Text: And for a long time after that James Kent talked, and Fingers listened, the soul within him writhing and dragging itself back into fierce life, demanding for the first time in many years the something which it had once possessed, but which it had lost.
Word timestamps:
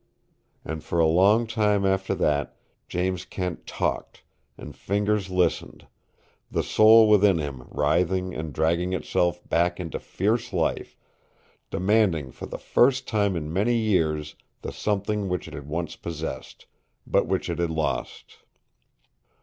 And 0.65 0.83
for 0.83 0.97
a 0.97 1.05
long 1.05 1.45
time 1.45 1.85
after 1.85 2.15
that 2.15 2.57
James 2.89 3.23
Kent 3.23 3.67
talked, 3.67 4.23
and 4.57 4.75
Fingers 4.75 5.29
listened, 5.29 5.85
the 6.49 6.63
soul 6.63 7.07
within 7.07 7.37
him 7.37 7.65
writhing 7.69 8.33
and 8.33 8.51
dragging 8.51 8.93
itself 8.93 9.47
back 9.47 9.79
into 9.79 9.99
fierce 9.99 10.53
life, 10.53 10.97
demanding 11.69 12.31
for 12.31 12.47
the 12.47 12.57
first 12.57 13.07
time 13.07 13.35
in 13.35 13.53
many 13.53 13.75
years 13.77 14.35
the 14.63 14.71
something 14.71 15.29
which 15.29 15.47
it 15.47 15.53
had 15.53 15.67
once 15.67 15.95
possessed, 15.95 16.65
but 17.05 17.27
which 17.27 17.47
it 17.47 17.59
had 17.59 17.69
lost. 17.69 18.39